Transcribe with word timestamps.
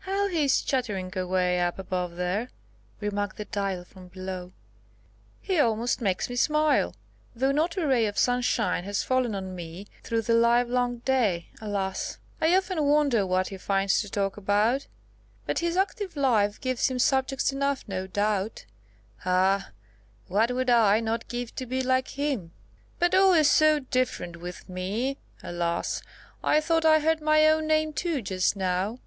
"How 0.00 0.26
he 0.26 0.44
is 0.44 0.60
chattering 0.62 1.10
away 1.16 1.60
up 1.60 1.78
above 1.78 2.16
there," 2.16 2.50
remarked 3.00 3.36
the 3.36 3.44
Dial 3.44 3.84
from 3.84 4.08
below; 4.08 4.52
"he 5.40 5.58
almost 5.58 6.00
makes 6.00 6.28
me 6.28 6.36
smile, 6.36 6.94
though 7.34 7.52
not 7.52 7.76
a 7.76 7.86
ray 7.86 8.04
of 8.06 8.18
sunshine 8.18 8.84
has 8.84 9.04
fallen 9.04 9.34
on 9.34 9.54
me 9.54 9.86
through 10.02 10.22
the 10.22 10.34
livelong 10.34 10.98
day, 10.98 11.48
alas! 11.60 12.18
I 12.40 12.54
often 12.56 12.84
wonder 12.84 13.24
what 13.24 13.48
he 13.48 13.56
finds 13.56 14.00
to 14.02 14.10
talk 14.10 14.36
about. 14.36 14.86
But 15.46 15.60
his 15.60 15.76
active 15.76 16.16
life 16.16 16.60
gives 16.60 16.88
him 16.90 16.98
subjects 16.98 17.52
enough, 17.52 17.84
no 17.86 18.06
doubt. 18.06 18.66
Ah! 19.24 19.70
what 20.26 20.50
would 20.52 20.68
I 20.68 20.98
not 21.00 21.28
give 21.28 21.54
to 21.56 21.66
be 21.66 21.82
like 21.82 22.08
him! 22.08 22.50
But 22.98 23.14
all 23.14 23.32
is 23.32 23.48
so 23.48 23.78
different 23.78 24.38
with 24.38 24.68
me, 24.68 25.18
alas! 25.42 26.02
I 26.42 26.60
thought 26.60 26.84
I 26.84 26.98
heard 26.98 27.20
my 27.22 27.48
own 27.48 27.68
name 27.68 27.92
too, 27.92 28.20
just 28.20 28.56
now. 28.56 28.98